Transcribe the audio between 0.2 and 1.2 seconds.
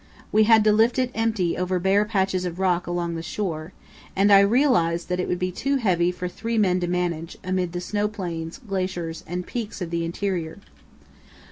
We had to lift it